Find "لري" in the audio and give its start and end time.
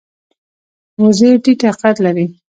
2.05-2.25